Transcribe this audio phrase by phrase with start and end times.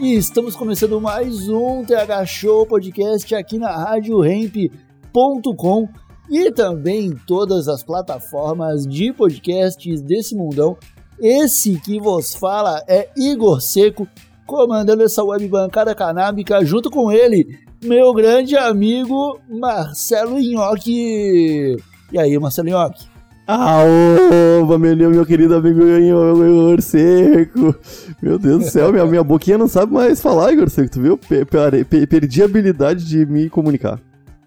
[0.00, 5.86] E estamos começando mais um TH Show podcast aqui na Rádio Ramp.com
[6.30, 10.78] e também em todas as plataformas de podcasts desse mundão.
[11.20, 14.08] Esse que vos fala é Igor Seco,
[14.46, 21.76] comandando essa web bancada canábica junto com ele, meu grande amigo Marcelo Nhoque.
[22.12, 23.04] E aí, Marcelo Nhoque?
[23.46, 27.74] Aô, meu, meu querido amigo Igor Seco.
[28.22, 31.18] Meu Deus do céu, minha, minha boquinha não sabe mais falar, Igor Seco, tu viu?
[31.18, 34.00] Pe- pe- pe- perdi a habilidade de me comunicar.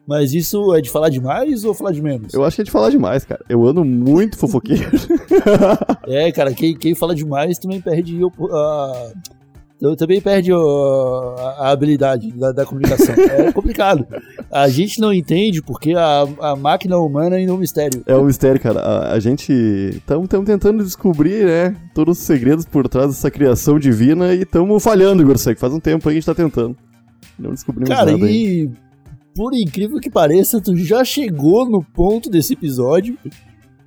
[0.08, 2.34] Mas isso é de falar demais ou falar de menos?
[2.34, 3.44] Eu acho que é de falar demais, cara.
[3.50, 4.90] Eu ando muito fofoqueiro.
[6.08, 8.32] É, cara, quem, quem fala demais também perde o-
[9.82, 9.96] a.
[9.96, 13.16] também perde o- a, a habilidade da, da comunicação.
[13.38, 14.06] É complicado.
[14.52, 18.02] A gente não entende porque a, a máquina humana ainda é um mistério.
[18.06, 18.80] É um mistério, cara.
[18.80, 24.34] A, a gente estamos tentando descobrir, né, todos os segredos por trás dessa criação divina
[24.34, 25.60] e estamos falhando, Igor Seco.
[25.60, 26.76] Faz um tempo aí que a gente tá tentando.
[27.38, 28.34] Não descobrimos Cara, nada aí.
[28.64, 28.72] e
[29.36, 33.16] por incrível que pareça, tu já chegou no ponto desse episódio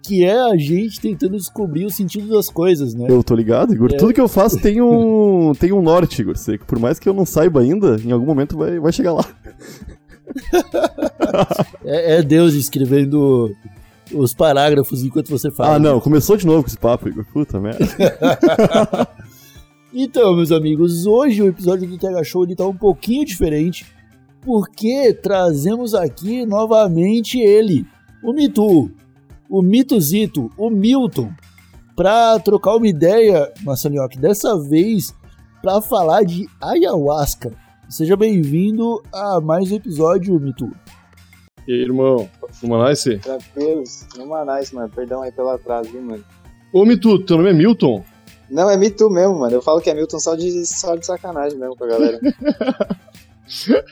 [0.03, 3.07] que é a gente tentando descobrir o sentido das coisas, né?
[3.09, 3.91] Eu tô ligado, Igor.
[3.93, 3.97] É.
[3.97, 6.35] Tudo que eu faço tem um, tem um norte, Igor.
[6.67, 9.25] Por mais que eu não saiba ainda, em algum momento vai, vai chegar lá.
[11.85, 13.55] É, é Deus escrevendo
[14.13, 15.75] os parágrafos enquanto você fala.
[15.75, 17.25] Ah, não, começou de novo com esse papo, Igor.
[17.33, 17.87] Puta merda.
[19.93, 23.85] Então, meus amigos, hoje o episódio do TH Show ele tá um pouquinho diferente,
[24.41, 27.85] porque trazemos aqui novamente ele,
[28.23, 28.89] o Mitu,
[29.51, 31.33] o Mituzito, o Milton,
[31.97, 35.13] pra trocar uma ideia, Marcelinhoque, dessa vez
[35.61, 37.53] pra falar de ayahuasca.
[37.89, 40.71] Seja bem-vindo a mais um episódio, Mitu.
[41.67, 43.19] E aí, irmão, fuma nice?
[43.19, 44.89] Tranquilos, no Manais, mano.
[44.89, 46.25] Perdão aí pelo atraso, viu, mano?
[46.73, 48.05] Ô, Mitu, teu nome é Milton?
[48.49, 49.57] Não, é Too mesmo, mano.
[49.57, 52.21] Eu falo que é Milton só de, só de sacanagem mesmo com a galera.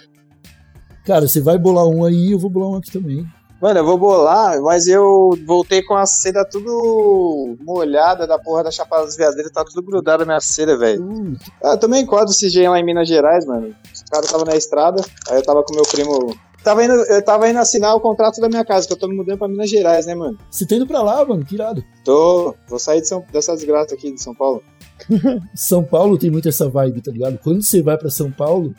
[1.04, 3.26] Cara, você vai bolar um aí, eu vou bolar um aqui também.
[3.60, 8.70] Mano, eu vou bolar, mas eu voltei com a seda tudo molhada da porra da
[8.70, 9.52] Chapada dos Veadeiros.
[9.52, 11.02] Tá tudo grudado na minha seda, velho.
[11.02, 13.68] Uh, Ah, eu tomei enquadro esse CG lá em Minas Gerais, mano.
[13.68, 16.36] O cara tava na estrada, aí eu tava com meu primo...
[16.64, 19.14] Tava indo, eu tava indo assinar o contrato da minha casa, que eu tô me
[19.16, 20.36] mudando pra Minas Gerais, né, mano?
[20.50, 21.82] você tá indo pra lá, mano, que irado.
[22.04, 22.54] Tô...
[22.68, 24.62] Vou sair de São, dessa desgraça aqui de São Paulo.
[25.54, 27.38] São Paulo tem muito essa vibe, tá ligado?
[27.38, 28.74] Quando você vai pra São Paulo,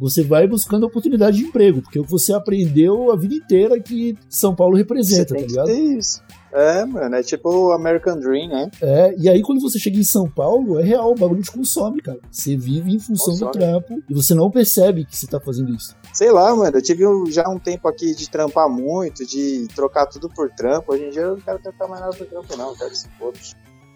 [0.00, 4.76] você vai buscando oportunidade de emprego, porque você aprendeu a vida inteira que São Paulo
[4.76, 5.70] representa, Você tá ligado?
[5.70, 6.22] isso.
[6.52, 8.70] É, mano, é tipo o American Dream, né?
[8.82, 12.00] É, e aí quando você chega em São Paulo, é real, o bagulho te consome,
[12.00, 12.18] cara.
[12.28, 13.52] Você vive em função do Consome.
[13.52, 15.94] trampo e você não percebe que você tá fazendo isso.
[16.12, 20.28] Sei lá, mano, eu tive já um tempo aqui de trampar muito, de trocar tudo
[20.28, 20.92] por trampo.
[20.92, 22.70] Hoje em dia eu não quero trocar mais nada por trampo, não.
[22.70, 23.38] Eu quero que se foda.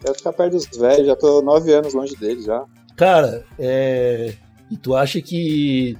[0.01, 2.63] Quero ficar perto dos velhos, já tô nove anos longe deles já.
[2.95, 4.33] Cara, é.
[4.69, 5.97] E tu acha que.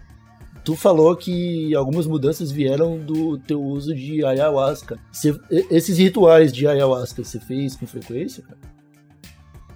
[0.63, 4.99] Tu falou que algumas mudanças vieram do teu uso de ayahuasca.
[5.11, 5.39] Você-
[5.69, 8.57] Esses rituais de ayahuasca você fez com frequência, cara?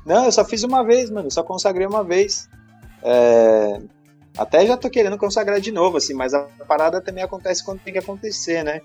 [0.06, 2.50] Não, eu só fiz uma vez, mano, eu só consagrei uma vez.
[3.04, 3.80] É,
[4.38, 7.92] Até já tô querendo consagrar de novo, assim, mas a parada também acontece quando tem
[7.94, 8.80] que acontecer, né?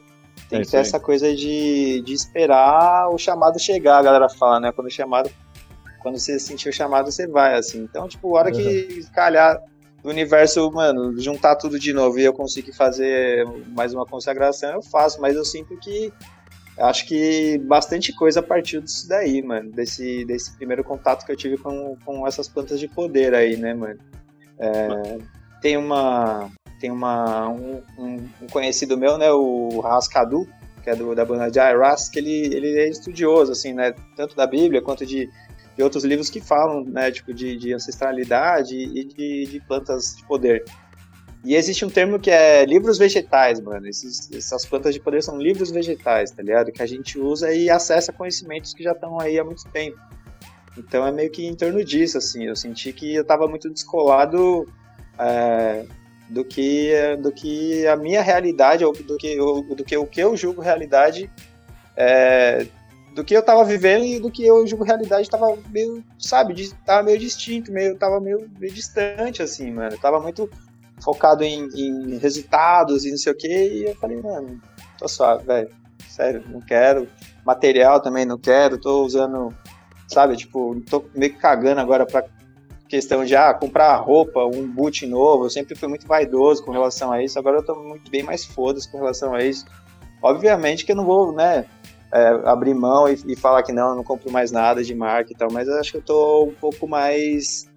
[0.50, 4.58] Tem É que ter essa coisa de, de esperar o chamado chegar, a galera fala,
[4.60, 4.72] né?
[4.72, 5.30] Quando o chamado.
[6.02, 7.78] Quando você sentir o chamado, você vai, assim.
[7.82, 9.58] Então, tipo, a hora que calhar
[10.04, 14.82] do universo, mano, juntar tudo de novo e eu conseguir fazer mais uma consagração, eu
[14.82, 16.12] faço, mas eu sinto que
[16.78, 19.70] acho que bastante coisa partiu disso daí, mano.
[19.72, 23.72] Desse, desse primeiro contato que eu tive com, com essas plantas de poder aí, né,
[23.72, 23.98] mano?
[24.58, 25.18] É,
[25.62, 26.50] tem uma.
[26.80, 30.46] Tem uma, um, um- conhecido meu, né, o Rascadu,
[30.82, 34.36] que é do, da banda de Ras, que ele, ele é estudioso, assim, né, tanto
[34.36, 35.30] da Bíblia quanto de,
[35.76, 40.24] de outros livros que falam, né, tipo, de, de ancestralidade e de, de plantas de
[40.26, 40.64] poder.
[41.44, 43.86] E existe um termo que é livros vegetais, mano.
[43.86, 46.72] Esses- essas plantas de poder são livros vegetais, tá ligado?
[46.72, 49.98] Que a gente usa e acessa conhecimentos que já estão aí há muito tempo.
[50.78, 52.44] Então é meio que em torno disso, assim.
[52.44, 54.66] Eu senti que eu tava muito descolado
[55.18, 55.84] é,
[56.30, 56.92] do que,
[57.22, 60.62] do que a minha realidade, ou do que, ou, do que o que eu julgo
[60.62, 61.30] realidade,
[61.94, 62.66] é,
[63.14, 66.74] do que eu tava vivendo e do que eu julgo realidade tava meio, sabe, de,
[66.84, 69.94] tava meio distinto, meio, tava meio, meio distante, assim, mano.
[69.94, 70.50] Eu tava muito
[71.00, 74.60] focado em, em resultados e não sei o que, e eu falei, mano,
[74.98, 75.70] tô suave, velho.
[76.08, 77.08] Sério, não quero.
[77.44, 79.54] Material também não quero, tô usando,
[80.08, 82.24] sabe, tipo, tô meio que cagando agora pra
[82.88, 85.44] questão de ah, comprar roupa, um boot novo.
[85.44, 87.38] Eu sempre fui muito vaidoso com relação a isso.
[87.38, 89.64] Agora eu tô muito bem mais foda com relação a isso.
[90.22, 91.66] Obviamente que eu não vou, né,
[92.14, 95.32] é, abrir mão e, e, falar que não, eu não compro mais nada de marca
[95.32, 97.68] e tal, mas eu acho que eu tô um pouco mais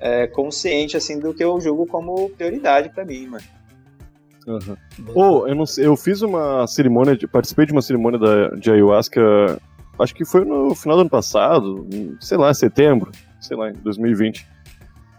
[0.00, 3.44] é, consciente, assim, do que eu julgo como prioridade para mim, mano.
[4.48, 4.76] Uhum.
[5.14, 8.72] Oh, eu, não sei, eu fiz uma cerimônia, de, participei de uma cerimônia da, de
[8.72, 9.22] ayahuasca,
[9.98, 11.86] acho que foi no final do ano passado,
[12.20, 14.44] sei lá, setembro, sei lá, em 2020.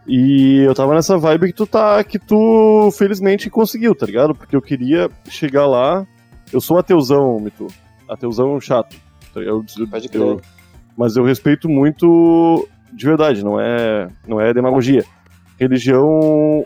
[0.06, 4.36] E eu tava nessa vibe que tu tá, que tu felizmente conseguiu, tá ligado?
[4.36, 6.06] Porque eu queria chegar lá.
[6.54, 7.66] Eu sou ateuzão, Mitu.
[8.10, 8.96] Ateuzão chato.
[9.34, 10.22] Tá eu, Pode crer.
[10.22, 10.42] Eu,
[10.98, 15.04] mas eu respeito muito de verdade, não é, não é demagogia.
[15.60, 16.66] Religião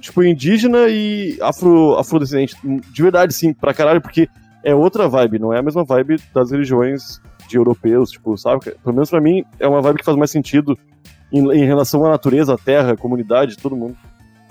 [0.00, 4.28] tipo indígena e afro, afrodescendente, de verdade sim, pra caralho, porque
[4.64, 8.60] é outra vibe, não é a mesma vibe das religiões de europeus, tipo, sabe?
[8.82, 10.78] Pelo menos pra mim é uma vibe que faz mais sentido
[11.32, 13.96] em, em relação à natureza, à terra, à comunidade, todo mundo.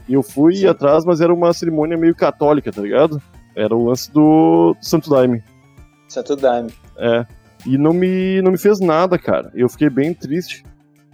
[0.08, 0.68] E eu fui Sim.
[0.68, 3.22] atrás, mas era uma cerimônia meio católica, tá ligado?
[3.56, 5.44] Era o lance do Santo Daime.
[6.14, 6.72] Santo Daime.
[6.98, 7.26] É.
[7.66, 9.52] E não me, não me fez nada, cara.
[9.54, 10.64] Eu fiquei bem triste.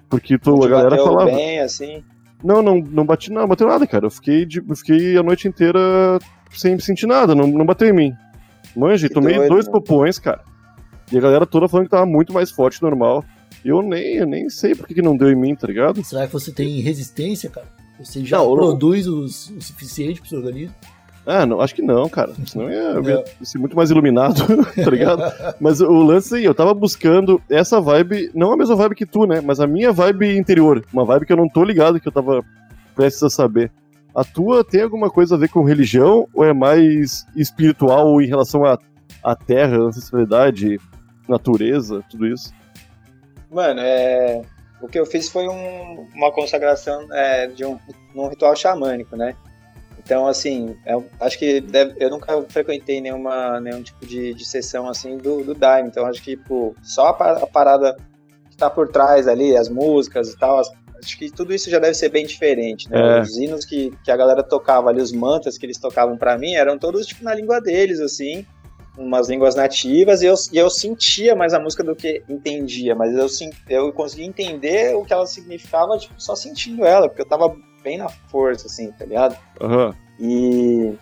[0.09, 1.31] Porque tu, a galera falava.
[1.31, 2.03] bem, assim?
[2.43, 4.05] Não, não, não bati não, bateu nada, cara.
[4.05, 5.79] Eu fiquei, de, eu fiquei a noite inteira
[6.51, 8.13] sem sentir nada, não, não bateu em mim.
[8.75, 10.41] Manje, tomei doido, dois popões, cara.
[11.11, 13.23] E a galera toda falando que tava muito mais forte normal.
[13.63, 16.03] Eu nem, eu nem sei por que não deu em mim, tá ligado?
[16.03, 17.67] Será que você tem resistência, cara?
[17.99, 20.75] Você já não, produz o, o suficiente pro seu organismo?
[21.25, 22.31] Ah, não, acho que não, cara.
[22.45, 24.45] Senão eu ia, ia ser muito mais iluminado,
[24.75, 25.21] tá ligado?
[25.59, 29.25] Mas o lance aí, eu tava buscando essa vibe, não a mesma vibe que tu,
[29.25, 29.41] né?
[29.41, 30.85] Mas a minha vibe interior.
[30.93, 32.43] Uma vibe que eu não tô ligado, que eu tava
[32.95, 33.71] prestes a saber.
[34.13, 38.63] A tua tem alguma coisa a ver com religião ou é mais espiritual em relação
[38.63, 38.77] à,
[39.23, 40.79] à terra, ancestralidade,
[41.27, 42.53] natureza, tudo isso?
[43.51, 44.41] Mano, é...
[44.81, 47.77] o que eu fiz foi um, uma consagração é, de um,
[48.15, 49.35] um ritual xamânico, né?
[50.05, 54.45] Então, assim, eu, é acho que deve, eu nunca frequentei nenhuma, nenhum tipo de, de
[54.45, 55.89] sessão assim do, do Daime.
[55.89, 57.97] Então, acho que tipo, só a, parada
[58.51, 60.69] que tá por trás ali, as músicas e tal, as,
[61.03, 63.17] acho que tudo isso já deve ser bem diferente, né?
[63.17, 63.21] É.
[63.21, 66.53] Os hinos que, que a galera tocava ali, os mantras que eles tocavam para mim,
[66.53, 68.45] eram todos tipo na língua deles, assim
[68.97, 73.13] umas línguas nativas e eu, e eu sentia mais a música do que entendia, mas
[73.13, 73.27] eu,
[73.69, 77.53] eu conseguia entender o que ela significava tipo, só sentindo ela, porque eu tava
[77.85, 79.37] bem na força, assim, tá ligado?
[79.61, 79.93] Uhum.
[80.19, 80.93] E,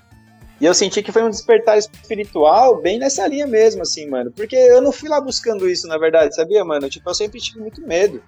[0.59, 4.55] e eu senti que foi um despertar espiritual bem nessa linha mesmo, assim, mano, porque
[4.55, 6.89] eu não fui lá buscando isso, na verdade, sabia, mano?
[6.89, 8.21] Tipo, eu sempre tive muito medo.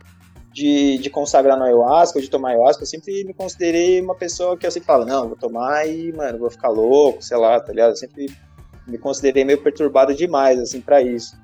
[0.54, 4.66] De, de consagrar no ayahuasca, de tomar ayahuasca, eu sempre me considerei uma pessoa que
[4.66, 7.90] eu sempre falo, não, vou tomar e, mano, vou ficar louco, sei lá, tá ligado?
[7.90, 8.34] Eu sempre
[8.88, 11.38] me considerei meio perturbado demais, assim, para isso.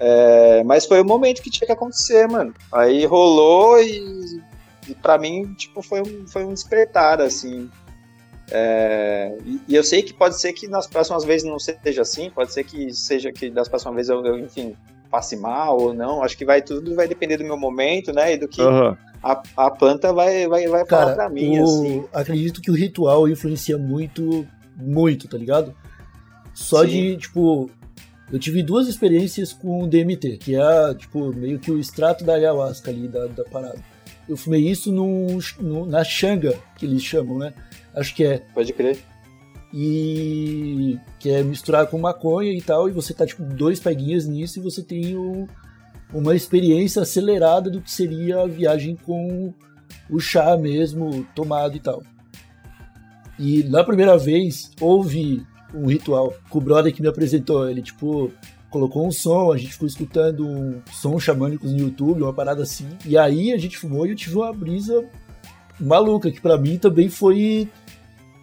[0.00, 2.54] É, mas foi o momento que tinha que acontecer, mano.
[2.72, 4.40] Aí rolou e,
[4.88, 7.68] e para mim, tipo, foi um, foi um despertar, assim.
[8.50, 12.30] É, e, e, eu sei que pode ser que nas próximas vezes não seja assim,
[12.30, 14.74] pode ser que seja que das próximas vezes eu, eu enfim,
[15.10, 16.22] passe mal ou não.
[16.22, 18.34] Acho que vai tudo vai depender do meu momento, né?
[18.34, 18.96] E do que uhum.
[19.22, 22.04] a, a planta vai, vai, vai Cara, falar pra mim, o, assim.
[22.12, 24.46] Acredito que o ritual influencia muito,
[24.76, 25.74] muito, tá ligado?
[26.54, 26.88] Só Sim.
[26.88, 27.70] de, tipo,
[28.32, 32.34] eu tive duas experiências com o DMT, que é, tipo, meio que o extrato da
[32.34, 33.78] ayahuasca ali, da, da parada.
[34.28, 37.54] Eu fumei isso no, no, na Xanga, que eles chamam, né?
[37.94, 38.38] Acho que é.
[38.54, 38.98] Pode crer.
[39.72, 44.58] E que é misturar com maconha e tal, e você tá, tipo, dois peguinhas nisso
[44.58, 45.46] e você tem o,
[46.12, 49.52] uma experiência acelerada do que seria a viagem com
[50.10, 52.02] o chá mesmo, tomado e tal.
[53.38, 57.68] E na primeira vez, houve um ritual com o brother que me apresentou.
[57.68, 58.32] Ele, tipo,
[58.70, 62.88] colocou um som, a gente ficou escutando um som xamânicos no YouTube, uma parada assim.
[63.04, 65.04] E aí a gente fumou e eu tive uma brisa
[65.80, 67.68] maluca, que para mim também foi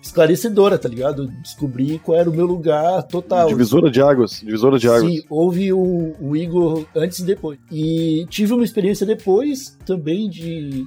[0.01, 1.27] esclarecedora, tá ligado?
[1.41, 3.47] Descobri qual era o meu lugar total.
[3.47, 5.11] Divisora de águas, divisora de águas.
[5.11, 7.57] Sim, houve o, o Igor antes e depois.
[7.71, 10.85] E tive uma experiência depois também de,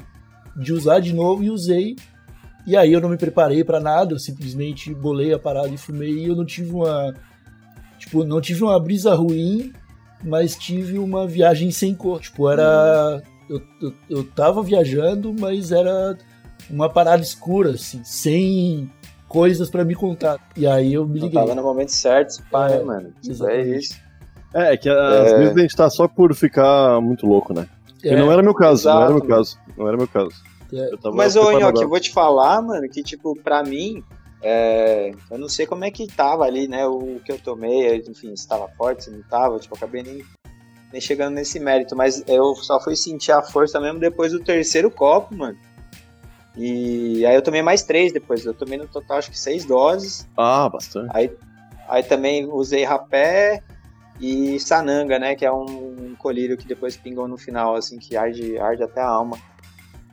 [0.56, 1.96] de usar de novo e usei
[2.68, 6.10] e aí eu não me preparei para nada, eu simplesmente bolei a parada e fumei
[6.10, 7.14] e eu não tive uma.
[7.98, 9.72] Tipo, não tive uma brisa ruim,
[10.24, 12.20] mas tive uma viagem sem cor.
[12.20, 13.22] Tipo, era.
[13.48, 16.16] Eu, eu, eu tava viajando, mas era
[16.70, 18.90] uma parada escura, assim, sem
[19.26, 20.38] coisas pra me contar.
[20.56, 21.32] E aí eu me liguei.
[21.40, 23.12] tava no momento certo, se pá, É, né, mano?
[23.22, 23.78] Tipo, é exatamente.
[23.78, 23.94] isso.
[24.54, 25.38] É, que às É.
[25.38, 27.66] vezes a gente tá só por ficar muito louco, né?
[28.02, 29.28] E É, não era meu caso, não era meu exato.
[29.28, 29.58] caso.
[29.76, 30.30] Não era meu caso.
[30.72, 30.92] É.
[30.92, 31.50] Eu tava Mas, ô.
[31.58, 34.02] Nhoque, eu vou te falar, mano, que, tipo, pra mim,
[34.42, 38.34] é, eu não sei como é que tava ali, né, o que eu tomei, enfim,
[38.36, 40.24] se tava forte, se não tava, tipo, acabei nem,
[40.92, 44.90] nem chegando nesse mérito, mas eu só fui sentir a força mesmo depois do terceiro
[44.90, 45.58] copo, mano.
[46.56, 50.28] E aí eu tomei mais três depois, eu tomei no total acho que seis doses,
[50.36, 51.10] Ah, bastante.
[51.14, 51.30] aí,
[51.88, 53.62] aí também usei rapé
[54.20, 58.58] e sananga, né, que é um colírio que depois pingou no final, assim, que arde,
[58.58, 59.36] arde até a alma.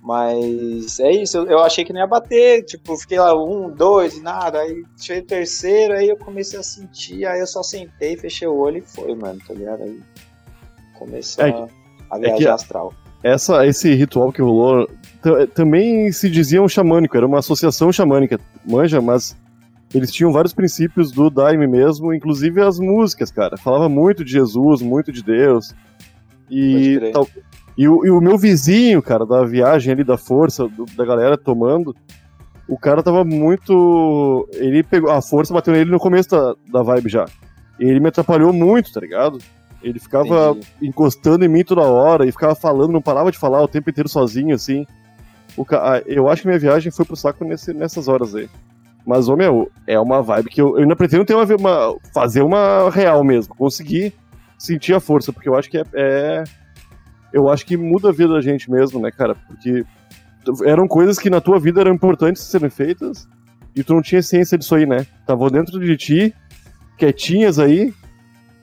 [0.06, 4.22] Mas é isso, eu, eu achei que não ia bater, tipo, fiquei lá um, dois,
[4.22, 8.48] nada, aí cheguei o terceiro, aí eu comecei a sentir, aí eu só sentei, fechei
[8.48, 9.82] o olho e foi, mano, tá ligado?
[9.82, 10.00] Aí
[10.94, 11.68] começou É a,
[12.12, 12.94] a é viagem que a- astral.
[13.24, 14.88] Essa, esse ritual que rolou
[15.56, 19.36] também se dizia um xamânico, era uma associação xamânica, manja, mas
[19.92, 23.58] eles tinham vários princípios do Daime mesmo, inclusive as músicas, cara.
[23.58, 25.74] Falava muito de Jesus, muito de Deus.
[26.52, 27.28] E, tal,
[27.78, 31.38] e, o, e o meu vizinho, cara, da viagem ali, da força, do- da galera
[31.38, 31.96] tomando,
[32.68, 34.48] o cara tava muito.
[34.54, 35.12] Ele pegou.
[35.12, 37.26] A força bateu nele no começo da, da vibe já.
[37.80, 39.38] E ele me atrapalhou muito, tá ligado?
[39.84, 40.68] Ele ficava Entendi.
[40.82, 44.10] encostando em mim toda hora e ficava falando, não parava de falar o tempo inteiro
[44.10, 44.86] sozinho, assim.
[45.56, 46.02] O ca...
[46.08, 48.50] Eu acho que minha viagem foi pro saco nesse- nessas horas aí.
[49.06, 52.42] Mas, ô meu, é uma vibe que eu, eu ainda pretendo ter uma, uma- fazer
[52.42, 53.54] uma real mesmo.
[53.56, 54.12] Conseguir
[54.58, 56.44] sentir a força, porque eu acho que é, é-
[57.36, 59.36] Eu acho que muda a vida da gente mesmo, né, cara?
[59.36, 59.84] Porque
[60.64, 63.28] eram coisas que na tua vida eram importantes serem feitas
[63.76, 65.06] e tu não tinha ciência disso aí, né?
[65.28, 66.34] Tava dentro de ti,
[66.98, 67.94] quietinhas aí,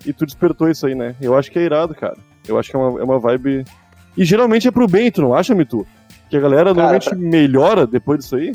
[0.06, 1.14] e tu despertou isso aí, né?
[1.20, 2.16] Eu acho que é irado, cara.
[2.48, 3.62] Eu acho que é uma, é uma vibe.
[4.16, 5.86] E geralmente é pro bem, tu não acha, Mitu?
[6.30, 8.52] Que a galera normalmente pra- melhora depois disso aí?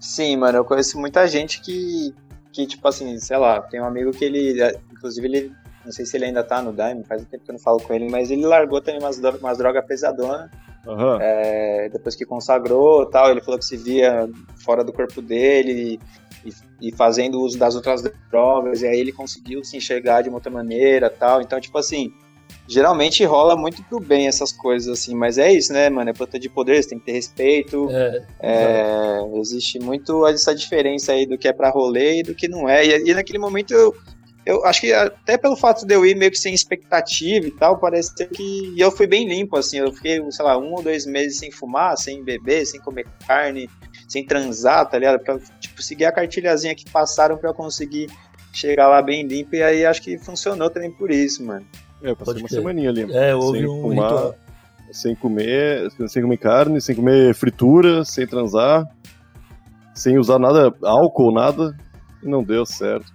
[0.00, 2.14] Sim, mano, eu conheço muita gente que,
[2.50, 4.56] que, tipo assim, sei lá, tem um amigo que ele,
[4.90, 5.52] inclusive ele,
[5.84, 7.80] não sei se ele ainda tá no Daime, faz um tempo que eu não falo
[7.80, 10.50] com ele, mas ele largou também umas, umas drogas pesadonas,
[10.86, 11.18] Aham.
[11.20, 16.00] é, depois que consagrou e tal, ele falou que se via fora do corpo dele
[16.44, 20.38] e, e fazendo uso das outras drogas, e aí ele conseguiu se enxergar de uma
[20.38, 22.12] outra maneira tal, então, tipo assim,
[22.66, 26.38] geralmente rola muito pro bem essas coisas, assim, mas é isso, né, mano, é planta
[26.38, 31.36] de poder, você tem que ter respeito, É, é, existe muito essa diferença aí do
[31.36, 32.84] que é pra rolê e do que não é.
[32.86, 33.94] E, e naquele momento eu,
[34.46, 37.78] eu acho que até pelo fato de eu ir meio que sem expectativa e tal,
[37.78, 38.72] parece ser que.
[38.76, 39.78] E eu fui bem limpo, assim.
[39.78, 43.70] Eu fiquei, sei lá, um ou dois meses sem fumar, sem beber, sem comer carne,
[44.08, 45.20] sem transar, tá ligado?
[45.20, 48.10] Pra, tipo, seguir a cartilhazinha que passaram pra eu conseguir
[48.52, 49.56] chegar lá bem limpo.
[49.56, 51.64] E aí acho que funcionou também por isso, mano.
[52.02, 53.10] É, eu passei Pode uma semaninha ali.
[53.12, 54.34] é houve sem um fumar, ritual.
[54.92, 58.86] sem comer, sem comer carne, sem comer fritura, sem transar,
[59.94, 61.74] sem usar nada, álcool, nada,
[62.22, 63.10] e não deu certo.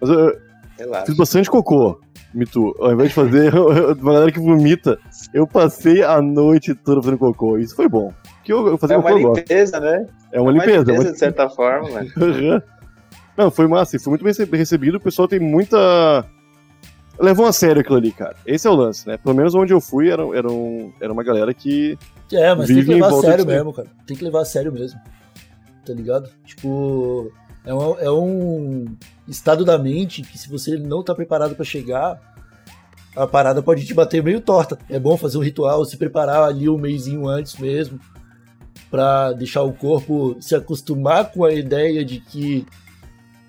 [0.00, 0.36] Mas eu,
[0.78, 1.06] Relaxa.
[1.06, 2.00] fiz bastante cocô,
[2.32, 2.74] Mitu.
[2.80, 3.52] Ao invés de fazer
[4.00, 4.98] uma galera que vomita,
[5.32, 7.58] eu passei a noite toda fazendo cocô.
[7.58, 8.12] Isso foi bom.
[8.36, 9.40] Porque eu, eu fazia É uma cocô agora.
[9.40, 10.06] limpeza, né?
[10.32, 10.90] É uma limpeza.
[10.92, 12.00] é uma de certa forma.
[12.20, 12.62] Aham.
[13.36, 14.96] Não, foi massa, foi muito bem rece- recebido.
[14.96, 16.24] O pessoal tem muita.
[17.18, 18.34] Levou a sério aquilo ali, cara.
[18.44, 19.16] Esse é o lance, né?
[19.16, 21.96] Pelo menos onde eu fui era, era, um- era uma galera que.
[22.32, 23.88] É, mas tem Vive que em levar a volta sério mesmo, cara.
[24.06, 25.00] Tem que levar a sério mesmo.
[25.86, 26.28] Tá ligado?
[26.44, 27.30] Tipo,
[27.64, 28.84] é um, é um
[29.26, 32.20] estado da mente que se você não tá preparado pra chegar,
[33.16, 34.78] a parada pode te bater meio torta.
[34.88, 37.98] É bom fazer um ritual, se preparar ali um mêsinho antes mesmo,
[38.90, 42.66] pra deixar o corpo se acostumar com a ideia de que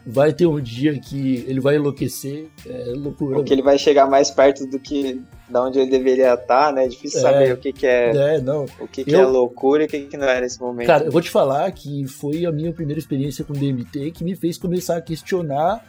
[0.05, 2.47] vai ter um dia que ele vai enlouquecer.
[2.65, 3.35] É loucura.
[3.35, 6.85] Porque ele vai chegar mais perto do que da onde ele deveria estar, né?
[6.85, 7.21] É difícil É.
[7.21, 8.65] saber o que, que é É, não.
[8.79, 10.87] o que, que Eu- é loucura e o que, que não é nesse momento.
[10.87, 14.35] Cara, eu vou te falar que foi a minha primeira experiência com DMT que me
[14.35, 15.83] fez começar a questionar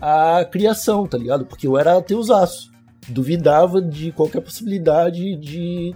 [0.00, 1.46] a criação, tá ligado?
[1.46, 2.70] Porque eu era ateusaço.
[3.08, 5.94] Duvidava de qualquer possibilidade de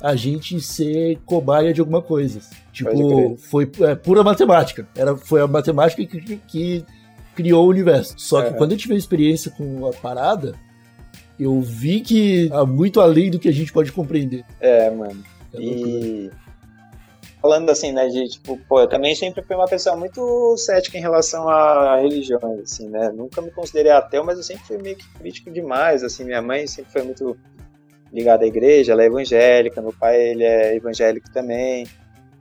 [0.00, 2.40] a gente ser cobaia de alguma coisa.
[2.72, 4.86] Tipo, foi é, pura matemática.
[4.96, 6.84] Era, foi a matemática que, que
[7.34, 8.14] criou o universo.
[8.18, 8.52] Só que É.
[8.52, 10.54] quando eu tive a experiência com a parada,
[11.38, 14.44] eu vi que há muito além do que a gente pode compreender.
[14.60, 15.22] É, mano.
[15.52, 15.60] É.
[15.60, 16.30] E
[17.44, 21.00] falando assim, né, de tipo, pô, eu também sempre fui uma pessoa muito cética em
[21.02, 23.10] relação a religiões, assim, né?
[23.14, 26.66] Nunca me considerei ateu, mas eu sempre fui meio que crítico demais, assim, minha mãe
[26.66, 27.36] sempre foi muito
[28.10, 31.86] ligada à igreja, ela é evangélica, meu pai, ele é evangélico também.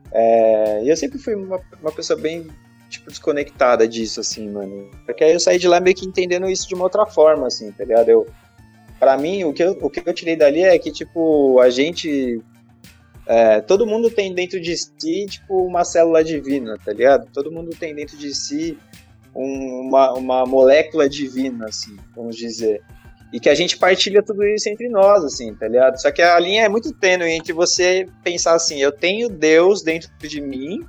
[0.10, 2.48] É, e eu sempre fui uma, uma pessoa bem,
[2.90, 4.90] tipo, desconectada disso, assim, mano.
[5.06, 7.74] Porque aí eu saí de lá meio que entendendo isso de uma outra forma, assim,
[7.74, 8.08] tá ligado?
[8.08, 8.26] Eu,
[9.04, 12.42] pra mim, o que eu, o que eu tirei dali é que, tipo, a gente
[13.26, 17.28] é, todo mundo tem dentro de si, tipo, uma célula divina, tá ligado?
[17.34, 18.78] Todo mundo tem dentro de si
[19.36, 22.82] um- uma, uma molécula divina, assim, vamos dizer.
[23.32, 26.00] E que a gente partilha tudo isso entre nós, assim, tá ligado?
[26.02, 30.10] Só que a linha é muito tênue entre você pensar assim, eu tenho Deus dentro
[30.22, 30.82] de mim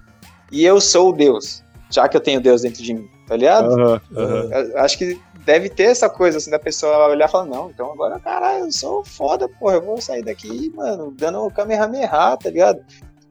[0.52, 3.72] e eu sou Deus, já que eu tenho Deus dentro de mim, tá ligado?
[4.16, 4.50] Aham.
[4.52, 7.92] Eu Acho que deve ter essa coisa, assim, da pessoa olhar e falar, não, então
[7.92, 12.50] agora, caralho, eu sou foda, porra, eu vou sair daqui, mano, dando o Kamehameha, tá
[12.50, 12.84] ligado?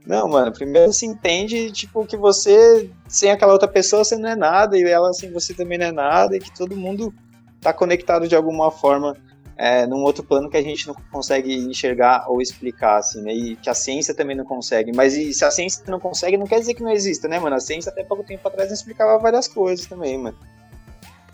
[0.06, 4.36] Não, mano, primeiro se entende, tipo, que você, sem aquela outra pessoa, você não é
[4.36, 7.14] nada, e ela sem você também não é nada, e que todo mundo
[7.62, 9.16] tá conectado de alguma forma
[9.56, 13.34] é, num outro plano que a gente não consegue enxergar ou explicar, assim, né?
[13.34, 14.92] E que a ciência também não consegue.
[14.94, 17.56] Mas e se a ciência não consegue, não quer dizer que não exista, né, mano?
[17.56, 20.38] A ciência até pouco tempo atrás não explicava várias coisas também, mano.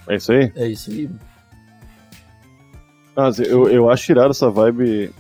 [0.10, 0.52] É isso aí?
[0.56, 1.10] É isso aí.
[3.16, 5.12] Mas eu, eu acho irado essa vibe.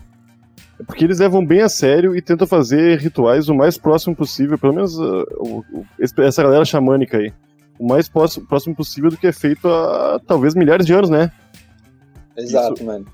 [0.79, 4.57] É Porque eles levam bem a sério e tentam fazer rituais o mais próximo possível,
[4.57, 7.33] pelo menos uh, o- o- essa galera xamânica aí.
[7.77, 11.31] O mais próximo, próximo possível do que é feito há talvez milhares de anos, né?
[12.37, 13.05] Exato, Isso- mano.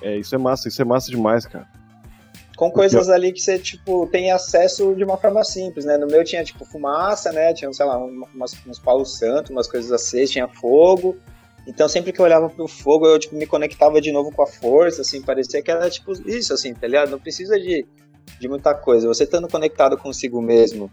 [0.00, 1.66] É, isso é massa, isso é massa demais, cara.
[2.62, 5.98] Com coisas ali que você, tipo, tem acesso de uma forma simples, né?
[5.98, 7.52] No meu tinha, tipo, fumaça, né?
[7.52, 11.16] Tinha, sei lá, um- umas, uns palos santos, umas coisas acesas, tinha fogo.
[11.66, 14.46] Então, sempre que eu olhava pro fogo, eu, tipo, me conectava de novo com a
[14.46, 17.10] força, assim, parecia que era, tipo, isso, assim, tá ligado?
[17.10, 17.84] Não precisa de,
[18.38, 19.08] de muita coisa.
[19.08, 20.88] Você estando conectado consigo mesmo.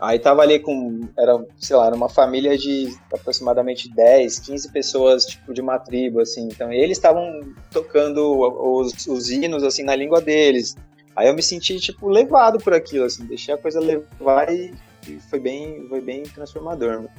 [0.00, 5.26] Aí tava ali com, era, sei lá, era uma família de aproximadamente 10, 15 pessoas,
[5.26, 6.44] tipo, de uma tribo, assim.
[6.46, 8.30] Então, eles estavam tocando
[8.78, 10.76] os, os hinos, assim, na língua deles.
[11.16, 14.72] Aí eu me senti, tipo, levado por aquilo, assim, deixei a coisa levar e,
[15.08, 17.10] e foi bem, foi bem transformador, mano.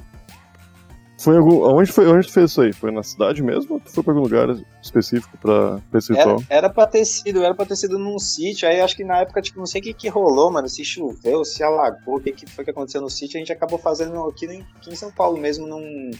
[1.20, 2.72] Foi algum, onde, foi, onde tu fez isso aí?
[2.72, 4.48] Foi na cidade mesmo ou tu foi pra algum lugar
[4.82, 6.42] específico pra, pra esse Era, ritual?
[6.48, 9.40] era pra ter sido, era pra ter sido num sítio, aí acho que na época,
[9.40, 12.46] tipo, não sei o que que rolou, mano, se choveu, se alagou, o que que
[12.50, 15.38] foi que aconteceu no sítio, a gente acabou fazendo aqui, em- aqui em São Paulo
[15.38, 16.10] mesmo, num,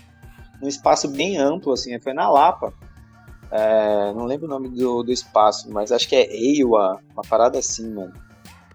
[0.61, 2.73] num espaço bem amplo, assim, foi na Lapa.
[3.53, 7.59] É, não lembro o nome do, do espaço, mas acho que é Eiwa, uma parada
[7.59, 8.13] assim, mano.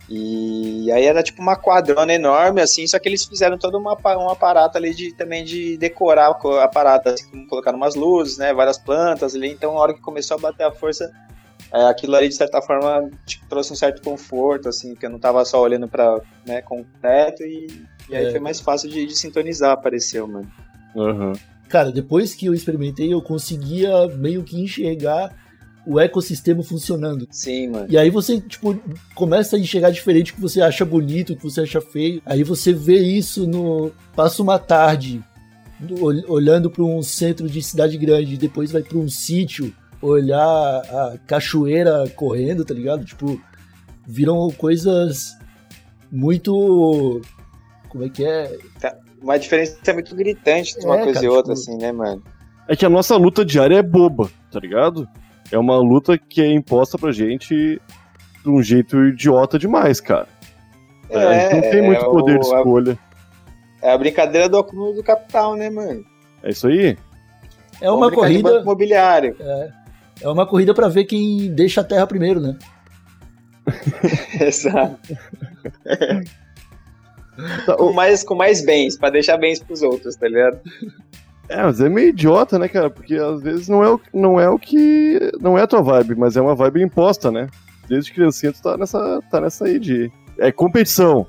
[0.09, 4.17] E aí era tipo uma quadrona enorme, assim, só que eles fizeram todo uma, pa-
[4.17, 8.53] um aparato ali de também de decorar co- a parada, assim, colocaram umas luzes, né?
[8.53, 11.11] Várias plantas ali, então na hora que começou a bater a força,
[11.73, 15.19] é, aquilo ali de certa forma tipo, trouxe um certo conforto, assim, porque eu não
[15.19, 17.67] tava só olhando pra né, concreto e,
[18.07, 18.31] e aí É.
[18.31, 20.49] foi mais fácil de, de sintonizar, apareceu, mano.
[20.95, 21.33] Aham.
[21.67, 25.35] Cara, depois que eu experimentei, eu conseguia meio que enxergar
[25.85, 27.27] o ecossistema funcionando.
[27.31, 27.87] Sim, mano.
[27.89, 28.77] E aí você, tipo,
[29.15, 32.21] começa a enxergar diferente o que você acha bonito, o que você acha feio.
[32.25, 33.91] Aí você vê isso no.
[34.13, 35.23] Passa uma tarde
[36.27, 42.09] olhando para um centro de cidade grande, depois vai para um sítio olhar a cachoeira
[42.15, 43.05] correndo, tá ligado?
[43.05, 43.39] Tipo,
[44.05, 45.37] viram coisas
[46.11, 47.21] muito.
[47.87, 48.57] Como é que é?
[49.21, 52.23] Uma diferença muito gritante de uma É, coisa cara, e outra, tipo- assim, né, mano?
[52.67, 55.07] É que a nossa luta diária é boba, tá ligado?
[55.51, 57.81] É uma luta que é imposta pra gente
[58.43, 60.27] de um jeito idiota demais, cara.
[61.09, 62.99] É, a gente não tem muito é poder o- de a- escolha.
[63.81, 66.03] É a brincadeira do acúmulo do capital, né, mano?
[66.43, 66.97] É isso aí?
[67.79, 68.49] É uma corrida.
[68.51, 69.35] banco imobiliário.
[70.19, 72.57] É uma corrida para ver quem deixa a terra primeiro, né?
[74.41, 74.99] Exato.
[77.77, 80.59] Com mais, com mais bens, pra deixar bens pros outros, tá ligado?
[81.49, 82.89] É, mas é meio idiota, né, cara?
[82.89, 85.19] Porque às vezes não é o, não é o que.
[85.39, 87.47] Não é a tua vibe, mas é uma vibe imposta, né?
[87.87, 90.11] Desde criancinha tu tá nessa, tá nessa aí de.
[90.39, 91.25] É competição.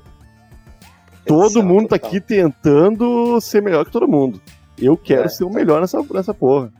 [1.25, 4.41] Todo mundo tá aqui tentando ser melhor que todo mundo.
[4.77, 5.29] Eu quero É.
[5.29, 6.71] ser o melhor nessa, nessa porra.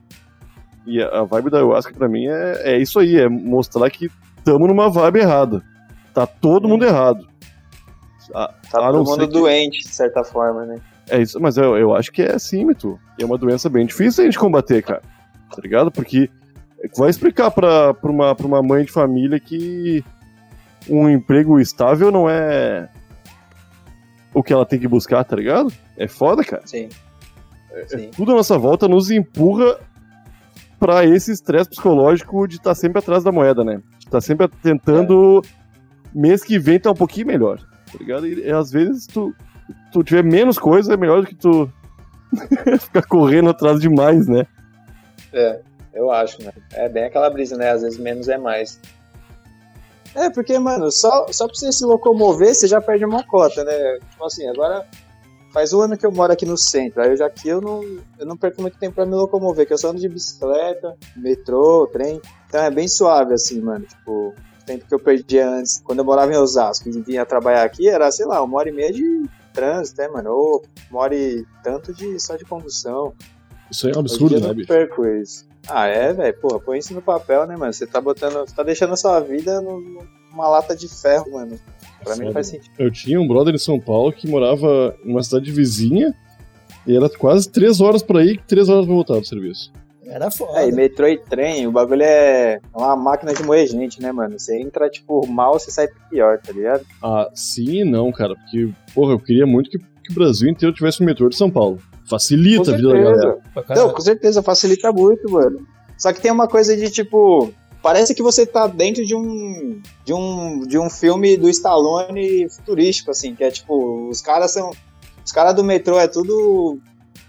[0.86, 4.10] E a, a vibe da ayahuasca pra mim é, é isso aí, é mostrar que
[4.44, 5.62] tamo numa vibe errada.
[6.13, 7.28] Tá todo mundo errado.
[8.34, 10.76] A- Tá a não todo mundo que- doente, de certa forma, né?
[11.10, 13.00] é isso, mas eu, eu acho que é assim, Mito.
[13.20, 15.02] É uma doença bem difícil a gente combater, cara.
[15.50, 15.89] Tá ligado?
[15.92, 16.30] Porque
[16.96, 20.04] vai explicar pra, pra, uma, pra uma mãe de família que
[20.88, 22.88] um emprego estável não é
[24.34, 25.74] o que ela tem que buscar, tá ligado?
[25.98, 26.62] É foda, cara.
[26.65, 26.89] Sim.
[27.88, 28.12] Sim.
[28.15, 29.78] Tudo à nossa volta nos empurra
[30.80, 33.82] pra esse estresse psicológico de estar sempre atrás da moeda, né?
[33.98, 35.42] De tá sempre tentando.
[36.13, 37.60] Mês que vem tá um pouquinho melhor,
[37.91, 38.28] tá ligado?
[38.28, 39.34] E, e às vezes tu,
[39.91, 41.71] tu tiver menos coisa, é melhor do que tu
[42.80, 44.45] ficar correndo atrás demais, né?
[45.34, 45.60] É,
[45.93, 46.52] eu acho, né?
[46.73, 47.71] É bem aquela brisa, né?
[47.71, 48.80] Às vezes menos é mais.
[50.15, 53.99] É, porque, mano, só, só pra você se locomover, você já perde uma cota, né?
[54.10, 54.86] Tipo assim, agora
[55.54, 57.84] faz um ano que eu moro aqui no centro, aí eu já aqui eu não,
[58.19, 61.88] eu não perco muito tempo pra me locomover, que eu só ando de bicicleta, metrô,
[61.91, 64.34] trem, então é bem suave, assim, mano, tipo...
[64.69, 68.12] tempo que eu perdia antes, quando eu morava em Osasco e vinha trabalhar aqui, era,
[68.12, 70.29] sei lá, uma hora e meia de trânsito, né, mano?
[70.32, 73.13] Ou uma hora e tanto de, só de condução.
[73.71, 74.67] Isso aí é um Hoje absurdo, eu né, não bicho?
[74.67, 75.47] perco isso.
[75.67, 76.39] Ah, é, velho.
[76.39, 77.73] Porra, põe isso no papel, né, mano?
[77.73, 78.47] Você tá botando.
[78.47, 81.60] Você tá deixando a sua vida numa lata de ferro, mano.
[82.03, 82.34] Pra mim Foda.
[82.34, 82.73] faz sentido.
[82.77, 86.15] Eu tinha um brother em São Paulo que morava numa cidade vizinha
[86.88, 89.71] e era quase três horas pra ir e três horas pra voltar do serviço.
[90.10, 90.62] Era foda.
[90.62, 94.39] É, e metrô e trem, o bagulho é uma máquina de moer gente, né, mano?
[94.39, 96.86] Você entra, tipo, mal, você sai pior, tá ligado?
[97.02, 100.74] Ah, sim e não, cara, porque, porra, eu queria muito que, que o Brasil inteiro
[100.74, 101.80] tivesse um metrô de São Paulo.
[102.10, 103.38] Facilita a vida da galera.
[103.76, 105.65] Não, com certeza, facilita muito, mano.
[105.98, 110.13] Só que tem uma coisa de, tipo, parece que você tá dentro de um de
[110.13, 114.72] um, de um filme do Stallone futurístico, assim, que é tipo, os caras são.
[115.24, 116.80] Os caras do metrô é tudo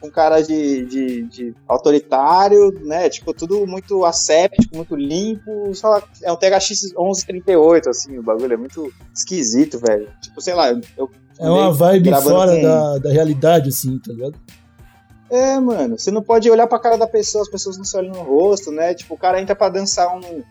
[0.01, 3.09] com cara de, de, de autoritário, né?
[3.11, 5.75] Tipo, tudo muito asséptico, muito limpo.
[5.75, 10.09] Só é um THX 1138, assim, o bagulho é muito esquisito, velho.
[10.23, 11.11] Tipo, sei lá, eu.
[11.39, 14.35] É uma vibe fora com- da, da realidade, assim, tá ligado?
[15.31, 18.13] É, mano, você não pode olhar pra cara da pessoa, as pessoas não se olham
[18.13, 18.95] no rosto, né?
[18.95, 20.43] Tipo, o cara entra pra dançar um,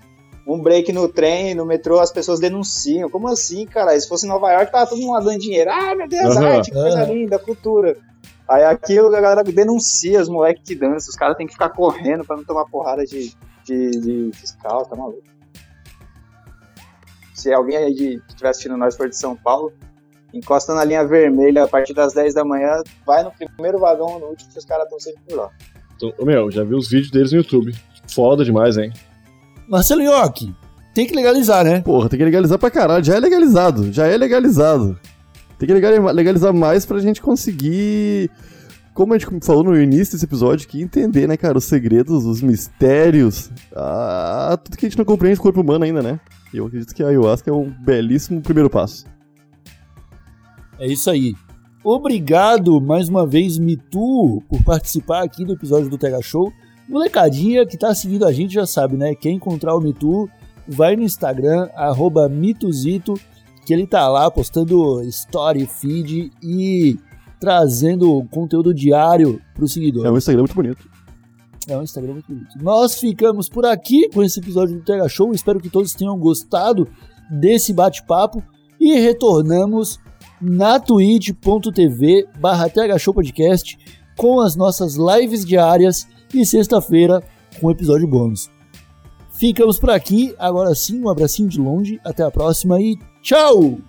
[0.47, 3.09] um break no trem, no metrô, as pessoas denunciam.
[3.09, 3.99] Como assim, cara?
[3.99, 5.69] Se fosse em Nova York, tava todo mundo lá dando dinheiro.
[5.69, 6.47] Ah, meu Deus, Aham.
[6.47, 7.11] arte, que coisa Aham.
[7.13, 7.97] linda, cultura.
[8.49, 12.25] Aí aqui a galera denuncia os moleques que dançam, os caras têm que ficar correndo
[12.25, 13.31] pra não tomar porrada de,
[13.63, 15.21] de, de fiscal, tá maluco?
[17.35, 19.71] Se alguém aí de, que estiver assistindo nós for de São Paulo,
[20.33, 24.25] encosta na linha vermelha a partir das 10 da manhã, vai no primeiro vagão no
[24.25, 25.51] último, que os caras estão sempre por lá.
[25.95, 27.71] Então, ô, meu, já vi os vídeos deles no YouTube.
[28.07, 28.91] Foda demais, hein?
[29.67, 30.55] Marcelo Nhoque,
[30.95, 31.81] tem que legalizar, né?
[31.81, 33.03] Porra, tem que legalizar pra caralho.
[33.03, 33.93] Já é legalizado.
[33.93, 34.99] Já é legalizado.
[35.59, 38.31] Tem que legali- legalizar mais pra gente conseguir.
[38.93, 42.41] Como a gente falou no início desse episódio, que entender, né, cara, os segredos, os
[42.41, 46.19] mistérios, ah, tudo que a gente não compreende do corpo humano ainda, né?
[46.53, 49.05] Eu acredito que a ayahuasca é um belíssimo primeiro passo.
[50.79, 51.33] É isso aí.
[51.83, 56.51] Obrigado mais uma vez, Mitu, por participar aqui do episódio do Tega Show.
[56.87, 59.13] Molecadinha que tá seguindo a gente já sabe, né?
[59.15, 60.29] Quer encontrar o Mitu,
[60.67, 63.13] vai no Instagram, arroba Mituzito,
[63.69, 66.97] que ele tá lá postando story, feed e
[67.39, 70.07] trazendo conteúdo diário pro seguidor.
[70.07, 70.89] É um Instagram muito bonito.
[71.67, 72.49] É um Instagram muito bonito.
[72.59, 75.31] Nós ficamos por aqui com esse episódio do Tega Show.
[75.35, 76.87] Espero que todos tenham gostado
[77.29, 78.41] desse bate-papo
[78.79, 79.99] e retornamos
[80.41, 82.71] na twitch.tv barra
[83.13, 83.77] Podcast
[84.17, 87.21] com as nossas lives diárias e sexta-feira
[87.61, 88.49] com episódio bônus.
[89.29, 93.79] Ficamos por aqui, agora sim, um abracinho de longe, até a próxima e tchau!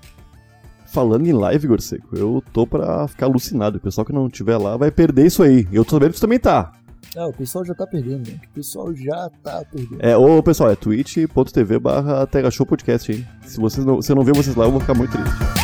[0.87, 3.79] Falando em live, Gorseco, eu tô pra ficar alucinado.
[3.79, 5.69] O pessoal que não tiver lá vai perder isso aí.
[5.73, 6.73] Eu tô sabendo que você também tá.
[7.17, 8.41] Ah, o pessoal já tá perdendo, né?
[8.51, 10.01] O pessoal já tá perdendo.
[10.01, 13.27] É, ô pessoal, é twitch.tv barra Tega Show Podcast, hein?
[13.47, 15.61] Se vocês não, se eu não ver vocês lá, eu vou ficar muito triste.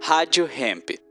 [0.00, 1.07] Rádio Hemp.